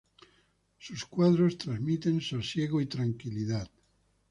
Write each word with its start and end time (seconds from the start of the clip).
Sus 0.79 1.05
cuadros 1.05 1.59
transmiten 1.59 2.21
sosiego 2.21 2.81
y 2.81 2.87
tranquilidad. 2.87 3.69